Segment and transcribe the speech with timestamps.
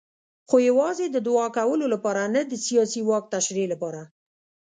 [0.49, 4.01] خو یوازې د دوعا کولو لپاره نه د سیاسي واک تشریح لپاره.